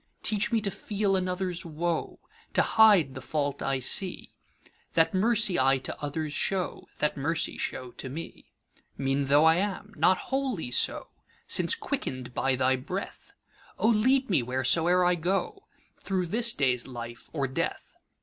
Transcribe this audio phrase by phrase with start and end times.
[0.23, 2.19] Teach me to feel another's woe,
[2.55, 8.09] To hide the fault I see:That mercy I to others show, That mercy show to
[8.09, 8.51] me.
[8.97, 11.09] Mean tho' I am, not wholly so,
[11.45, 15.67] Since quicken'd by thy breath;O lead me, whereso'er I go,
[15.99, 17.95] Thro' this day's life or death!